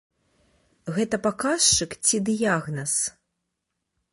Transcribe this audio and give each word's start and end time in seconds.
Гэта 0.95 1.19
паказчык 1.27 1.91
ці 2.05 2.23
дыягназ? 2.31 2.93